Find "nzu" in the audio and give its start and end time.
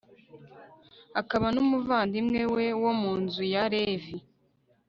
3.21-3.43